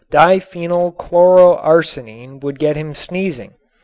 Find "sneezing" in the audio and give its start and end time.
2.95-3.53